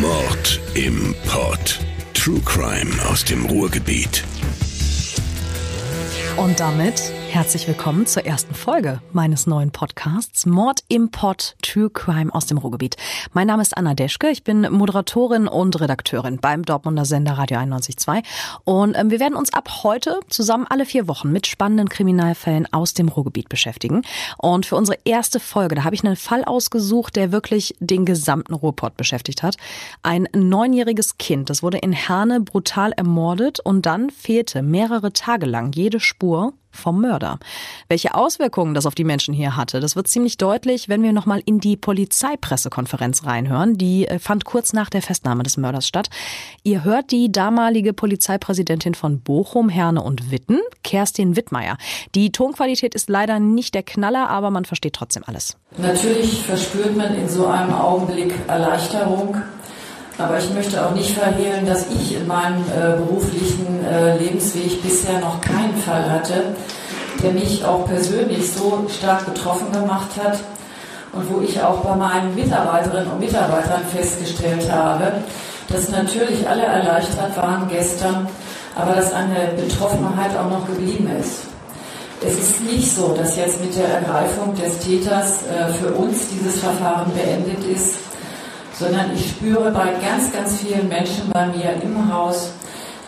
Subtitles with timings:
[0.00, 1.78] Mord im Pod.
[2.14, 4.24] True Crime aus dem Ruhrgebiet.
[6.36, 12.34] Und damit herzlich willkommen zur ersten Folge meines neuen Podcasts Mord im Pod True Crime
[12.34, 12.96] aus dem Ruhrgebiet.
[13.32, 18.22] Mein Name ist Anna Deschke, ich bin Moderatorin und Redakteurin beim Dortmunder Sender Radio 91.2
[18.64, 22.94] und ähm, wir werden uns ab heute zusammen alle vier Wochen mit spannenden Kriminalfällen aus
[22.94, 24.02] dem Ruhrgebiet beschäftigen.
[24.38, 28.54] Und für unsere erste Folge, da habe ich einen Fall ausgesucht, der wirklich den gesamten
[28.54, 29.56] Ruhrpott beschäftigt hat.
[30.02, 35.72] Ein neunjähriges Kind, das wurde in Herne brutal ermordet und dann fehlte mehrere Tage lang
[35.72, 37.38] jede Spur Spur vom Mörder.
[37.88, 41.42] Welche Auswirkungen das auf die Menschen hier hatte, das wird ziemlich deutlich, wenn wir nochmal
[41.44, 43.78] in die Polizeipressekonferenz reinhören.
[43.78, 46.08] Die äh, fand kurz nach der Festnahme des Mörders statt.
[46.62, 51.76] Ihr hört die damalige Polizeipräsidentin von Bochum, Herne und Witten, Kerstin Wittmeier.
[52.14, 55.56] Die Tonqualität ist leider nicht der Knaller, aber man versteht trotzdem alles.
[55.76, 59.36] Natürlich verspürt man in so einem Augenblick Erleichterung,
[60.18, 65.20] aber ich möchte auch nicht verhehlen, dass ich in meinem äh, beruflichen äh, Lebensweg bisher
[65.20, 66.56] noch keinen Fall hatte,
[67.22, 70.40] der mich auch persönlich so stark betroffen gemacht hat
[71.12, 75.12] und wo ich auch bei meinen Mitarbeiterinnen und Mitarbeitern festgestellt habe,
[75.68, 78.28] dass natürlich alle erleichtert waren gestern,
[78.74, 81.42] aber dass eine Betroffenheit auch noch geblieben ist.
[82.20, 86.58] Es ist nicht so, dass jetzt mit der Ergreifung des Täters äh, für uns dieses
[86.58, 87.94] Verfahren beendet ist
[88.78, 92.50] sondern ich spüre bei ganz, ganz vielen Menschen bei mir im Haus,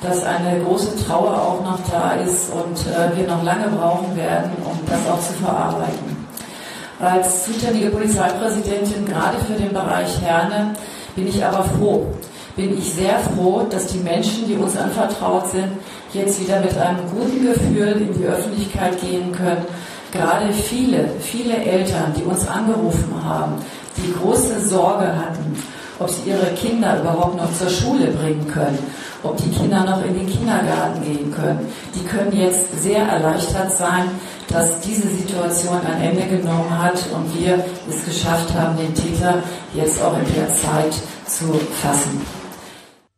[0.03, 4.51] dass eine große Trauer auch noch da ist und äh, wir noch lange brauchen werden,
[4.65, 6.27] um das auch zu verarbeiten.
[6.99, 10.75] Als zuständige Polizeipräsidentin gerade für den Bereich Herne
[11.15, 12.07] bin ich aber froh,
[12.57, 15.69] bin ich sehr froh, dass die Menschen, die uns anvertraut sind,
[16.13, 19.65] jetzt wieder mit einem guten Gefühl in die Öffentlichkeit gehen können.
[20.13, 23.55] Gerade viele, viele Eltern, die uns angerufen haben,
[23.97, 25.57] die große Sorge hatten,
[26.01, 28.79] ob sie ihre Kinder überhaupt noch zur Schule bringen können,
[29.23, 31.61] ob die Kinder noch in den Kindergarten gehen können.
[31.95, 34.05] Die können jetzt sehr erleichtert sein,
[34.49, 39.35] dass diese Situation ein Ende genommen hat und wir es geschafft haben, den Täter
[39.75, 40.95] jetzt auch in der Zeit
[41.27, 42.40] zu fassen.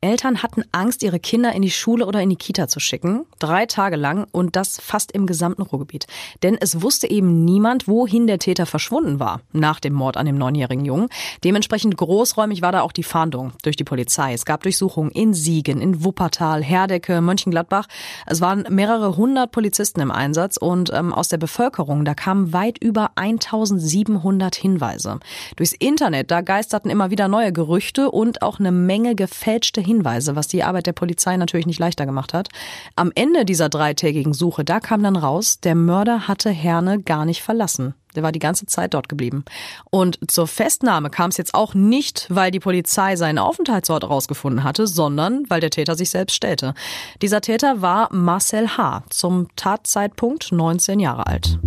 [0.05, 3.67] Eltern hatten Angst, ihre Kinder in die Schule oder in die Kita zu schicken, drei
[3.67, 6.09] Tage lang und das fast im gesamten Ruhrgebiet.
[6.43, 10.37] Denn es wusste eben niemand, wohin der Täter verschwunden war nach dem Mord an dem
[10.37, 11.09] neunjährigen Jungen.
[11.45, 14.33] Dementsprechend großräumig war da auch die Fahndung durch die Polizei.
[14.33, 17.87] Es gab Durchsuchungen in Siegen, in Wuppertal, Herdecke, Mönchengladbach.
[18.27, 22.77] Es waren mehrere hundert Polizisten im Einsatz und ähm, aus der Bevölkerung, da kamen weit
[22.83, 25.21] über 1700 Hinweise.
[25.55, 30.37] Durchs Internet, da geisterten immer wieder neue Gerüchte und auch eine Menge gefälschte Hinweise Hinweise,
[30.37, 32.49] was die Arbeit der Polizei natürlich nicht leichter gemacht hat.
[32.97, 37.43] Am Ende dieser dreitägigen Suche, da kam dann raus, der Mörder hatte Herne gar nicht
[37.43, 37.95] verlassen.
[38.15, 39.45] Der war die ganze Zeit dort geblieben.
[39.91, 44.87] Und zur Festnahme kam es jetzt auch nicht, weil die Polizei seinen Aufenthaltsort herausgefunden hatte,
[44.87, 46.75] sondern weil der Täter sich selbst stellte.
[47.23, 51.59] Dieser Täter war Marcel H., zum Tatzeitpunkt 19 Jahre alt.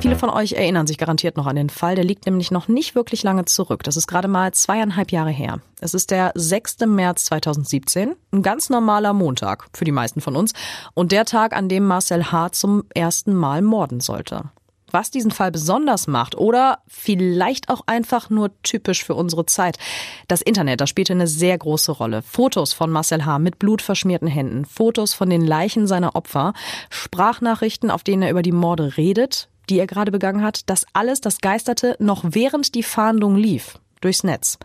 [0.00, 1.94] Viele von euch erinnern sich garantiert noch an den Fall.
[1.94, 3.82] Der liegt nämlich noch nicht wirklich lange zurück.
[3.82, 5.60] Das ist gerade mal zweieinhalb Jahre her.
[5.80, 6.80] Es ist der 6.
[6.86, 10.52] März 2017, ein ganz normaler Montag für die meisten von uns
[10.94, 12.52] und der Tag, an dem Marcel H.
[12.52, 14.50] zum ersten Mal morden sollte.
[14.92, 19.78] Was diesen Fall besonders macht oder vielleicht auch einfach nur typisch für unsere Zeit.
[20.28, 22.22] Das Internet, das spielte eine sehr große Rolle.
[22.22, 23.38] Fotos von Marcel H.
[23.38, 26.52] mit blutverschmierten Händen, Fotos von den Leichen seiner Opfer,
[26.90, 31.20] Sprachnachrichten, auf denen er über die Morde redet, die er gerade begangen hat, das alles,
[31.20, 34.58] das geisterte noch während die Fahndung lief, durchs Netz.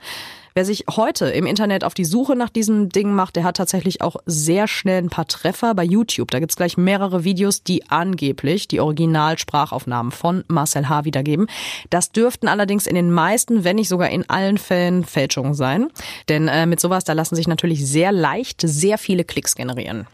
[0.53, 4.01] Wer sich heute im Internet auf die Suche nach diesem Ding macht, der hat tatsächlich
[4.01, 6.29] auch sehr schnell ein paar Treffer bei YouTube.
[6.29, 11.05] Da gibt's gleich mehrere Videos, die angeblich die Originalsprachaufnahmen von Marcel H.
[11.05, 11.47] wiedergeben.
[11.89, 15.87] Das dürften allerdings in den meisten, wenn nicht sogar in allen Fällen Fälschungen sein.
[16.27, 20.05] Denn äh, mit sowas, da lassen sich natürlich sehr leicht sehr viele Klicks generieren.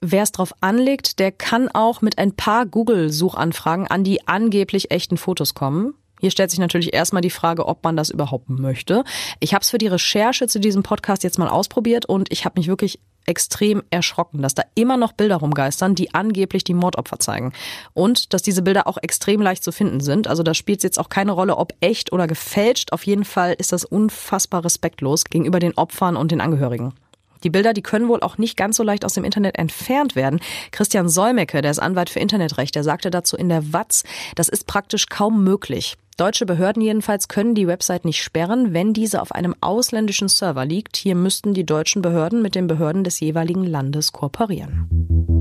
[0.00, 5.16] Wer es drauf anlegt, der kann auch mit ein paar Google-Suchanfragen an die angeblich echten
[5.16, 5.94] Fotos kommen.
[6.20, 9.04] Hier stellt sich natürlich erstmal die Frage, ob man das überhaupt möchte.
[9.40, 12.58] Ich habe es für die Recherche zu diesem Podcast jetzt mal ausprobiert und ich habe
[12.58, 17.52] mich wirklich extrem erschrocken, dass da immer noch Bilder rumgeistern, die angeblich die Mordopfer zeigen.
[17.92, 20.28] Und dass diese Bilder auch extrem leicht zu finden sind.
[20.28, 22.92] Also da spielt es jetzt auch keine Rolle, ob echt oder gefälscht.
[22.92, 26.94] Auf jeden Fall ist das unfassbar respektlos gegenüber den Opfern und den Angehörigen.
[27.44, 30.40] Die Bilder, die können wohl auch nicht ganz so leicht aus dem Internet entfernt werden.
[30.70, 34.04] Christian Solmecke, der ist Anwalt für Internetrecht, der sagte dazu in der Watz,
[34.34, 35.96] das ist praktisch kaum möglich.
[36.16, 40.96] Deutsche Behörden jedenfalls können die Website nicht sperren, wenn diese auf einem ausländischen Server liegt.
[40.96, 45.35] Hier müssten die deutschen Behörden mit den Behörden des jeweiligen Landes kooperieren.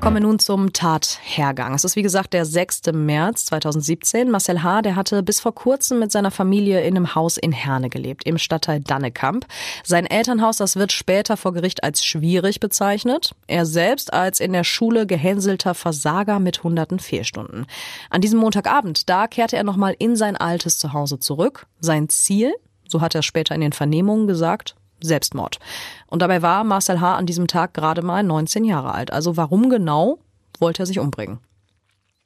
[0.00, 1.74] Kommen wir nun zum Tathergang.
[1.74, 2.92] Es ist wie gesagt der 6.
[2.94, 4.30] März 2017.
[4.30, 7.90] Marcel H., der hatte bis vor kurzem mit seiner Familie in einem Haus in Herne
[7.90, 9.46] gelebt, im Stadtteil Dannekamp.
[9.84, 13.34] Sein Elternhaus, das wird später vor Gericht als schwierig bezeichnet.
[13.46, 17.66] Er selbst als in der Schule gehänselter Versager mit hunderten Fehlstunden.
[18.08, 21.66] An diesem Montagabend, da kehrte er nochmal in sein altes Zuhause zurück.
[21.80, 22.54] Sein Ziel,
[22.88, 25.58] so hat er später in den Vernehmungen gesagt, Selbstmord.
[26.06, 27.16] Und dabei war Marcel H.
[27.16, 29.12] an diesem Tag gerade mal 19 Jahre alt.
[29.12, 30.18] Also warum genau
[30.58, 31.40] wollte er sich umbringen?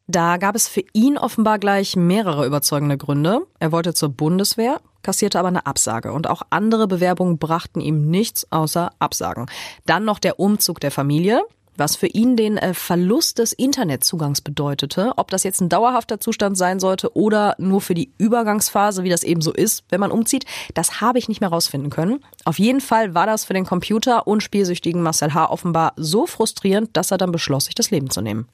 [0.06, 3.46] Da gab es für ihn offenbar gleich mehrere überzeugende Gründe.
[3.58, 8.50] Er wollte zur Bundeswehr, kassierte aber eine Absage und auch andere Bewerbungen brachten ihm nichts
[8.52, 9.46] außer Absagen.
[9.86, 11.42] Dann noch der Umzug der Familie
[11.76, 15.12] was für ihn den äh, Verlust des Internetzugangs bedeutete.
[15.16, 19.22] Ob das jetzt ein dauerhafter Zustand sein sollte oder nur für die Übergangsphase, wie das
[19.22, 20.44] eben so ist, wenn man umzieht,
[20.74, 22.24] das habe ich nicht mehr rausfinden können.
[22.44, 25.50] Auf jeden Fall war das für den Computer- und spielsüchtigen Marcel H.
[25.50, 28.48] offenbar so frustrierend, dass er dann beschloss, sich das Leben zu nehmen.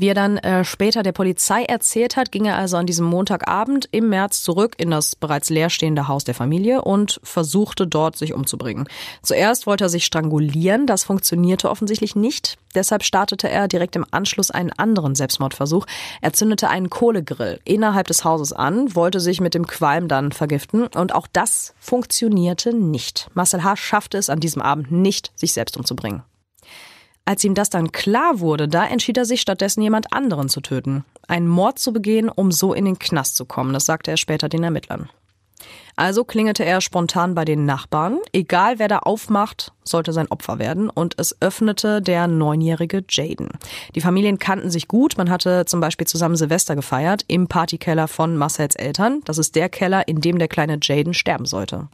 [0.00, 3.88] Wie er dann äh, später der Polizei erzählt hat, ging er also an diesem Montagabend
[3.90, 8.86] im März zurück in das bereits leerstehende Haus der Familie und versuchte dort sich umzubringen.
[9.24, 12.58] Zuerst wollte er sich strangulieren, das funktionierte offensichtlich nicht.
[12.76, 15.84] Deshalb startete er direkt im Anschluss einen anderen Selbstmordversuch.
[16.20, 20.86] Er zündete einen Kohlegrill innerhalb des Hauses an, wollte sich mit dem Qualm dann vergiften
[20.86, 23.26] und auch das funktionierte nicht.
[23.34, 23.74] Marcel H.
[23.74, 26.22] schaffte es an diesem Abend nicht, sich selbst umzubringen.
[27.28, 31.04] Als ihm das dann klar wurde, da entschied er sich stattdessen jemand anderen zu töten.
[31.26, 34.48] Einen Mord zu begehen, um so in den Knast zu kommen, das sagte er später
[34.48, 35.10] den Ermittlern.
[35.94, 38.18] Also klingelte er spontan bei den Nachbarn.
[38.32, 40.88] Egal wer da aufmacht, sollte sein Opfer werden.
[40.88, 43.50] Und es öffnete der neunjährige Jaden.
[43.94, 45.18] Die Familien kannten sich gut.
[45.18, 49.20] Man hatte zum Beispiel zusammen Silvester gefeiert im Partykeller von Marcels Eltern.
[49.26, 51.88] Das ist der Keller, in dem der kleine Jaden sterben sollte.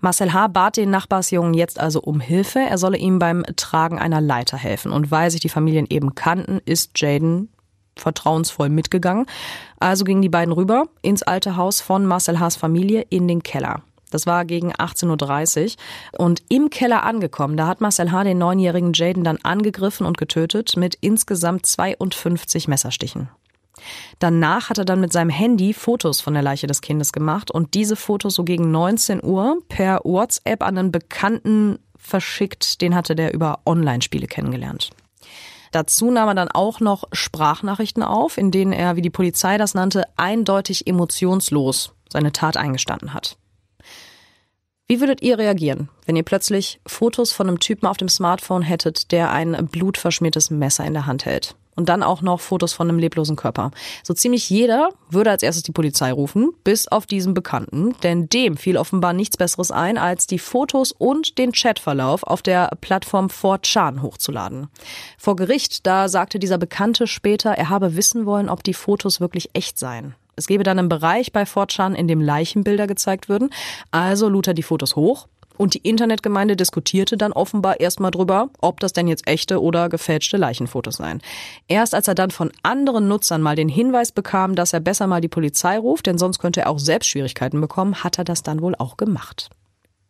[0.00, 0.48] Marcel H.
[0.48, 2.60] bat den Nachbarsjungen jetzt also um Hilfe.
[2.60, 4.92] Er solle ihm beim Tragen einer Leiter helfen.
[4.92, 7.48] Und weil sich die Familien eben kannten, ist Jaden
[7.96, 9.26] vertrauensvoll mitgegangen.
[9.78, 13.82] Also gingen die beiden rüber ins alte Haus von Marcel H.'s Familie in den Keller.
[14.10, 15.76] Das war gegen 18.30
[16.12, 16.24] Uhr.
[16.24, 18.24] Und im Keller angekommen, da hat Marcel H.
[18.24, 23.28] den neunjährigen Jaden dann angegriffen und getötet mit insgesamt 52 Messerstichen.
[24.18, 27.74] Danach hat er dann mit seinem Handy Fotos von der Leiche des Kindes gemacht und
[27.74, 32.80] diese Fotos so gegen 19 Uhr per WhatsApp an einen Bekannten verschickt.
[32.80, 34.90] Den hatte der über Online-Spiele kennengelernt.
[35.72, 39.74] Dazu nahm er dann auch noch Sprachnachrichten auf, in denen er, wie die Polizei das
[39.74, 43.36] nannte, eindeutig emotionslos seine Tat eingestanden hat.
[44.86, 49.10] Wie würdet ihr reagieren, wenn ihr plötzlich Fotos von einem Typen auf dem Smartphone hättet,
[49.10, 51.56] der ein blutverschmiertes Messer in der Hand hält?
[51.76, 53.70] Und dann auch noch Fotos von einem leblosen Körper.
[54.02, 58.56] So ziemlich jeder würde als erstes die Polizei rufen, bis auf diesen Bekannten, denn dem
[58.56, 64.02] fiel offenbar nichts Besseres ein, als die Fotos und den Chatverlauf auf der Plattform 4chan
[64.02, 64.68] hochzuladen.
[65.18, 69.50] Vor Gericht, da sagte dieser Bekannte später, er habe wissen wollen, ob die Fotos wirklich
[69.54, 70.14] echt seien.
[70.36, 73.50] Es gebe dann einen Bereich bei 4chan, in dem Leichenbilder gezeigt würden.
[73.90, 78.80] Also lud er die Fotos hoch, und die Internetgemeinde diskutierte dann offenbar erstmal drüber, ob
[78.80, 81.20] das denn jetzt echte oder gefälschte Leichenfotos seien.
[81.68, 85.20] Erst als er dann von anderen Nutzern mal den Hinweis bekam, dass er besser mal
[85.20, 88.62] die Polizei ruft, denn sonst könnte er auch selbst Schwierigkeiten bekommen, hat er das dann
[88.62, 89.50] wohl auch gemacht.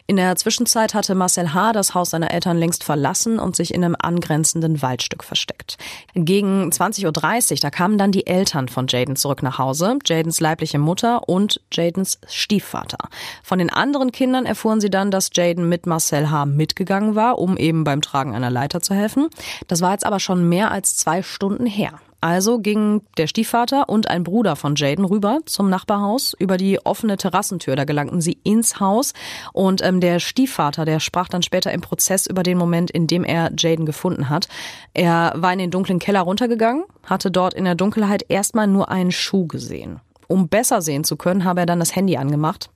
[0.07, 1.73] In der Zwischenzeit hatte Marcel H.
[1.73, 5.79] das Haus seiner Eltern längst verlassen und sich in einem angrenzenden Waldstück versteckt.
[6.15, 10.79] Gegen 20.30 Uhr, da kamen dann die Eltern von Jaden zurück nach Hause, Jadens leibliche
[10.79, 13.09] Mutter und Jadens Stiefvater.
[13.43, 16.45] Von den anderen Kindern erfuhren sie dann, dass Jaden mit Marcel H.
[16.45, 19.31] mitgegangen war, um eben beim Tragen einer Leiter zu helfen.
[19.69, 21.99] Das war jetzt aber schon mehr als zwei Stunden her.
[22.25, 27.19] Also gingen der Stiefvater und ein Bruder von Jaden rüber zum Nachbarhaus über die offene
[27.19, 27.77] Terrassentür.
[27.77, 29.13] Da gelangten sie ins Haus
[29.53, 33.25] und ähm, der Stiefvater, der sprach dann später im Prozess über den Moment, in dem
[33.25, 34.49] er Jaden gefunden hat.
[34.95, 39.13] Er war in den dunklen Keller runtergegangen, hatte dort in der Dunkelheit erstmal nur einen
[39.13, 40.01] Schuh gesehen.
[40.29, 42.71] Um besser sehen zu können, habe er dann das Handy angemacht.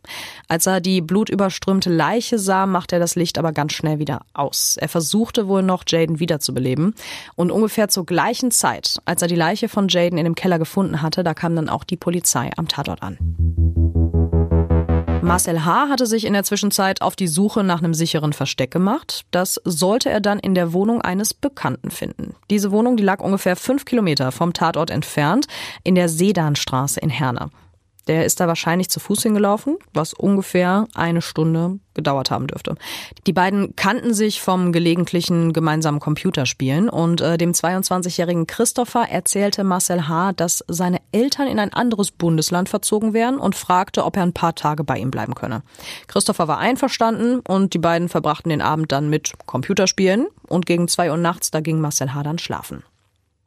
[0.49, 4.76] Als er die blutüberströmte Leiche sah, machte er das Licht aber ganz schnell wieder aus.
[4.81, 6.95] Er versuchte wohl noch, Jaden wiederzubeleben.
[7.37, 11.02] Und ungefähr zur gleichen Zeit, als er die Leiche von Jaden in dem Keller gefunden
[11.02, 14.07] hatte, da kam dann auch die Polizei am Tatort an.
[15.20, 15.88] Marcel H.
[15.88, 19.25] hatte sich in der Zwischenzeit auf die Suche nach einem sicheren Versteck gemacht.
[19.30, 22.34] Das sollte er dann in der Wohnung eines Bekannten finden.
[22.50, 25.46] Diese Wohnung, die lag ungefähr fünf Kilometer vom Tatort entfernt
[25.82, 27.50] in der Sedanstraße in Herne.
[28.08, 32.76] Der ist da wahrscheinlich zu Fuß hingelaufen, was ungefähr eine Stunde gedauert haben dürfte.
[33.26, 40.08] Die beiden kannten sich vom gelegentlichen gemeinsamen Computerspielen und äh, dem 22-jährigen Christopher erzählte Marcel
[40.08, 44.32] H., dass seine Eltern in ein anderes Bundesland verzogen wären und fragte, ob er ein
[44.32, 45.62] paar Tage bei ihm bleiben könne.
[46.06, 51.10] Christopher war einverstanden und die beiden verbrachten den Abend dann mit Computerspielen und gegen zwei
[51.10, 52.22] Uhr nachts, da ging Marcel H.
[52.22, 52.84] dann schlafen.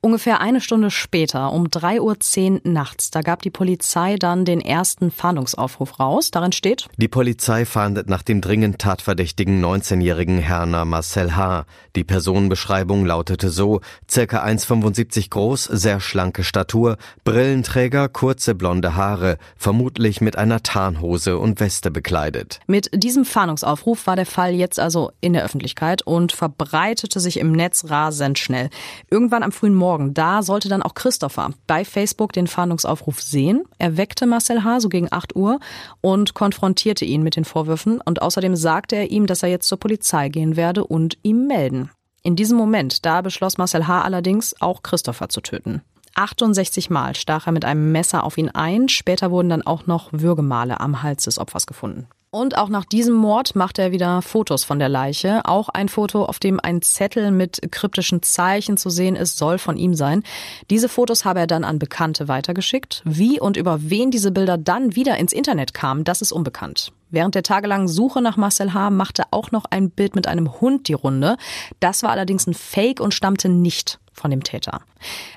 [0.04, 5.12] Ungefähr eine Stunde später, um 3.10 Uhr nachts, da gab die Polizei dann den ersten
[5.12, 6.32] Fahndungsaufruf raus.
[6.32, 11.66] Darin steht, Die Polizei fahndet nach dem dringend tatverdächtigen 19-jährigen Herner Marcel H.
[11.96, 20.20] Die Personenbeschreibung lautete so, circa 1,75 groß, sehr schlanke Statur, Brillenträger, kurze blonde Haare, vermutlich
[20.20, 22.60] mit einer Tarnhose und Weste bekleidet.
[22.66, 27.52] Mit diesem Fahndungsaufruf war der Fall jetzt also in der Öffentlichkeit und verbreitete sich im
[27.52, 28.72] Netz rasend schnell.
[29.12, 30.14] Irgendwann am frühen Morgen Morgen.
[30.14, 33.66] Da sollte dann auch Christopher bei Facebook den Fahndungsaufruf sehen.
[33.78, 34.80] Er weckte Marcel H.
[34.80, 35.60] so gegen 8 Uhr
[36.00, 38.00] und konfrontierte ihn mit den Vorwürfen.
[38.00, 41.90] Und außerdem sagte er ihm, dass er jetzt zur Polizei gehen werde und ihm melden.
[42.24, 44.04] In diesem Moment, da beschloss Marcel H.
[44.04, 45.82] allerdings, auch Christopher zu töten.
[46.16, 48.88] 68 Mal stach er mit einem Messer auf ihn ein.
[48.88, 52.08] Später wurden dann auch noch Würgemale am Hals des Opfers gefunden.
[52.34, 55.42] Und auch nach diesem Mord macht er wieder Fotos von der Leiche.
[55.44, 59.76] Auch ein Foto, auf dem ein Zettel mit kryptischen Zeichen zu sehen ist, soll von
[59.76, 60.24] ihm sein.
[60.70, 63.02] Diese Fotos habe er dann an Bekannte weitergeschickt.
[63.04, 66.94] Wie und über wen diese Bilder dann wieder ins Internet kamen, das ist unbekannt.
[67.10, 68.92] Während der tagelangen Suche nach Marcel H.
[68.92, 71.36] machte auch noch ein Bild mit einem Hund die Runde.
[71.82, 74.82] Das war allerdings ein Fake und stammte nicht von dem Täter.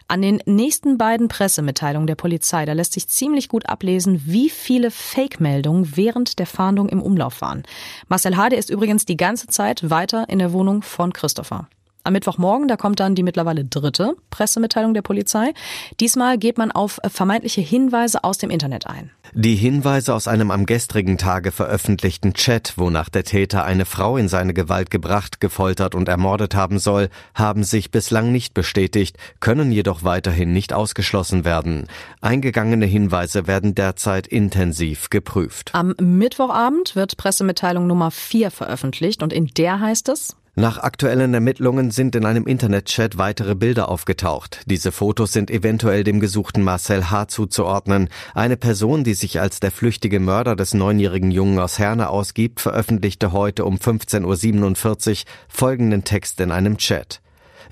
[0.08, 4.90] An den nächsten beiden Pressemitteilungen der Polizei, da lässt sich ziemlich gut ablesen, wie viele
[4.90, 7.62] Fake-Meldungen während der Fahndung im Umlauf waren.
[8.08, 8.50] Marcel H.
[8.50, 11.68] der ist übrigens die ganze Zeit weiter in der Wohnung von Christopher.
[12.06, 15.54] Am Mittwochmorgen, da kommt dann die mittlerweile dritte Pressemitteilung der Polizei.
[16.00, 19.11] Diesmal geht man auf vermeintliche Hinweise aus dem Internet ein.
[19.32, 24.28] Die Hinweise aus einem am gestrigen Tage veröffentlichten Chat, wonach der Täter eine Frau in
[24.28, 30.04] seine Gewalt gebracht, gefoltert und ermordet haben soll, haben sich bislang nicht bestätigt, können jedoch
[30.04, 31.88] weiterhin nicht ausgeschlossen werden.
[32.20, 35.70] Eingegangene Hinweise werden derzeit intensiv geprüft.
[35.73, 41.90] Am Mittwochabend wird Pressemitteilung Nummer 4 veröffentlicht und in der heißt es, nach aktuellen Ermittlungen
[41.90, 44.61] sind in einem Internetchat weitere Bilder aufgetaucht.
[44.66, 47.26] Diese Fotos sind eventuell dem gesuchten Marcel H.
[47.26, 48.08] zuzuordnen.
[48.34, 53.32] Eine Person, die sich als der flüchtige Mörder des neunjährigen Jungen aus Herne ausgibt, veröffentlichte
[53.32, 55.16] heute um 15.47 Uhr
[55.49, 57.20] folgenden Text in einem Chat.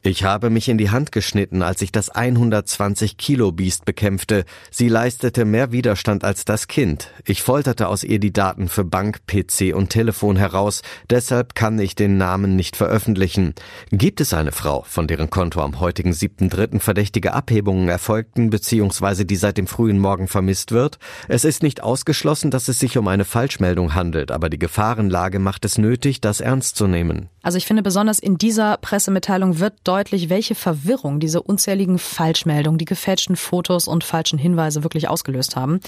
[0.05, 4.45] Ich habe mich in die Hand geschnitten, als ich das 120 Kilo Biest bekämpfte.
[4.69, 7.13] Sie leistete mehr Widerstand als das Kind.
[7.25, 10.83] Ich folterte aus ihr die Daten für Bank, PC und Telefon heraus.
[11.09, 13.55] Deshalb kann ich den Namen nicht veröffentlichen.
[13.93, 16.81] Gibt es eine Frau, von deren Konto am heutigen 7.3.
[16.81, 20.99] verdächtige Abhebungen erfolgten, beziehungsweise die seit dem frühen Morgen vermisst wird?
[21.29, 25.65] Es ist nicht ausgeschlossen, dass es sich um eine Falschmeldung handelt, aber die Gefahrenlage macht
[25.65, 27.29] es nötig, das ernst zu nehmen.
[27.43, 32.87] Also ich finde besonders in dieser Pressemitteilung wird deutlich, welche Verwirrung diese unzähligen Falschmeldungen, die
[32.87, 35.81] gefälschten Fotos und falschen Hinweise wirklich ausgelöst haben.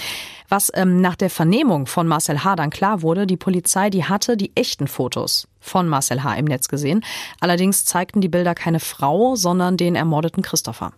[0.50, 2.54] Was ähm, nach der Vernehmung von Marcel H.
[2.56, 6.34] dann klar wurde, die Polizei, die hatte die echten Fotos von Marcel H.
[6.34, 7.02] im Netz gesehen.
[7.40, 10.92] Allerdings zeigten die Bilder keine Frau, sondern den ermordeten Christopher.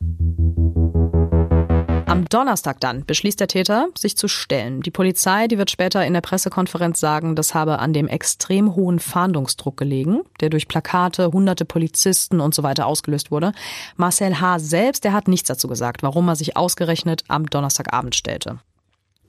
[2.07, 4.81] Am Donnerstag dann beschließt der Täter, sich zu stellen.
[4.81, 9.01] Die Polizei, die wird später in der Pressekonferenz sagen, das habe an dem extrem hohen
[9.01, 13.53] Fahndungsdruck gelegen, der durch Plakate, hunderte Polizisten und so weiter ausgelöst wurde.
[13.97, 14.61] Marcel H.
[14.61, 18.61] selbst, der hat nichts dazu gesagt, warum er sich ausgerechnet am Donnerstagabend stellte.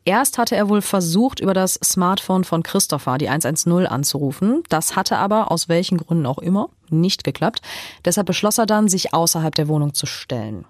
[0.06, 4.62] Erst hatte er wohl versucht, über das Smartphone von Christopher die 110 anzurufen.
[4.70, 7.62] Das hatte aber, aus welchen Gründen auch immer, nicht geklappt.
[8.06, 10.66] Deshalb beschloss er dann, sich außerhalb der Wohnung zu stellen.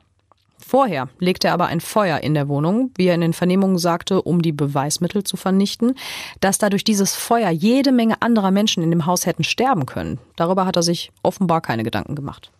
[0.67, 4.21] Vorher legte er aber ein Feuer in der Wohnung, wie er in den Vernehmungen sagte,
[4.21, 5.95] um die Beweismittel zu vernichten.
[6.41, 10.65] Dass dadurch dieses Feuer jede Menge anderer Menschen in dem Haus hätten sterben können, darüber
[10.65, 12.51] hat er sich offenbar keine Gedanken gemacht.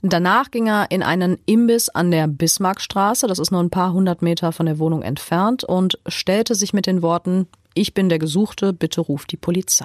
[0.00, 4.22] Danach ging er in einen Imbiss an der Bismarckstraße, das ist nur ein paar hundert
[4.22, 8.72] Meter von der Wohnung entfernt, und stellte sich mit den Worten Ich bin der Gesuchte,
[8.72, 9.84] bitte ruft die Polizei.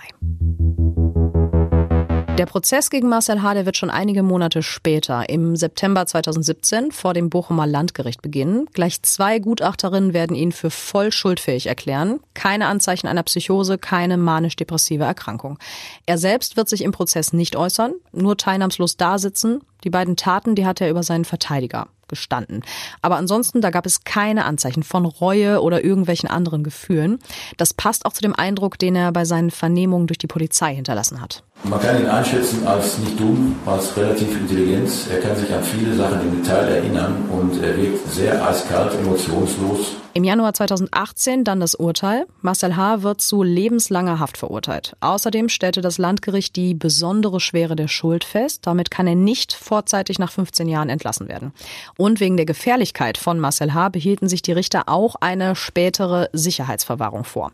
[2.38, 3.65] Der Prozess gegen Marcel H.
[3.65, 8.67] wird schon einige Monate später, im September 2017, vor dem Bochumer Landgericht beginnen.
[8.74, 12.20] Gleich zwei Gutachterinnen werden ihn für voll schuldfähig erklären.
[12.36, 15.58] Keine Anzeichen einer Psychose, keine manisch-depressive Erkrankung.
[16.06, 19.62] Er selbst wird sich im Prozess nicht äußern, nur teilnahmslos dasitzen.
[19.84, 22.62] Die beiden Taten, die hat er über seinen Verteidiger gestanden.
[23.01, 27.17] Aber ansonsten, da gab es keine Anzeichen von Reue oder irgendwelchen anderen Gefühlen.
[27.58, 31.20] Das passt auch zu dem Eindruck, den er bei seinen Vernehmungen durch die Polizei hinterlassen
[31.20, 31.44] hat.
[31.64, 34.90] Man kann ihn einschätzen als nicht dumm, als relativ intelligent.
[35.12, 39.98] Er kann sich an viele Sachen im Detail erinnern und er wirkt sehr eiskalt, emotionslos.
[40.14, 42.26] Im Januar 2018 dann das Urteil.
[42.42, 43.04] Marcel H.
[43.04, 44.96] wird zu lebenslanger Haft verurteilt.
[45.00, 48.62] Außerdem stellte das Landgericht die besondere Schwere der Schuld fest.
[48.66, 51.54] Damit kann er nicht vorzeitig nach 15 Jahren entlassen werden.
[51.98, 53.90] Und wegen der Gefährlichkeit von Marcel H.
[53.90, 57.52] behielten sich die Richter auch eine spätere Sicherheitsverwahrung vor.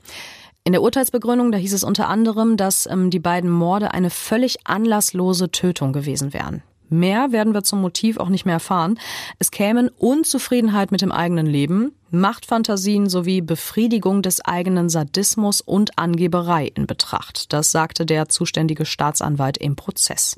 [0.66, 4.66] In der Urteilsbegründung, da hieß es unter anderem, dass ähm, die beiden Morde eine völlig
[4.66, 6.64] anlasslose Tötung gewesen wären.
[6.90, 9.00] Mehr werden wir zum Motiv auch nicht mehr erfahren.
[9.40, 16.72] Es kämen Unzufriedenheit mit dem eigenen Leben, Machtfantasien sowie Befriedigung des eigenen Sadismus und Angeberei
[16.76, 17.52] in Betracht.
[17.52, 20.36] Das sagte der zuständige Staatsanwalt im Prozess.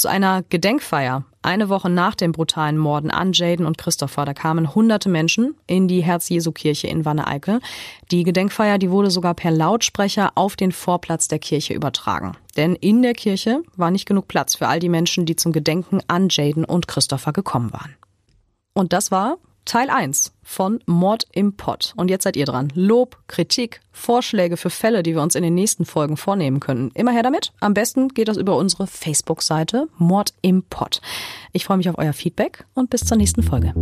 [0.00, 4.74] Zu einer Gedenkfeier eine Woche nach den brutalen Morden an Jaden und Christopher, da kamen
[4.74, 7.60] hunderte Menschen in die Herz-Jesu-Kirche in Wanne-Eickel.
[8.10, 12.32] Die Gedenkfeier, die wurde sogar per Lautsprecher auf den Vorplatz der Kirche übertragen.
[12.56, 16.00] Denn in der Kirche war nicht genug Platz für all die Menschen, die zum Gedenken
[16.06, 17.94] an Jaden und Christopher gekommen waren.
[18.72, 21.92] Und das war Teil 1 von Mord im Pott.
[21.96, 22.72] Und jetzt seid ihr dran.
[22.74, 26.90] Lob, Kritik, Vorschläge für Fälle, die wir uns in den nächsten Folgen vornehmen können.
[26.94, 27.52] Immer her damit.
[27.60, 31.00] Am besten geht das über unsere Facebook-Seite Mord im Pott.
[31.52, 33.72] Ich freue mich auf euer Feedback und bis zur nächsten Folge.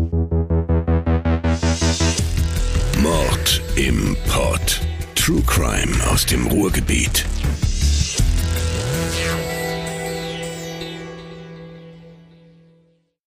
[3.00, 4.80] Mord im Pott.
[5.14, 7.24] True Crime aus dem Ruhrgebiet.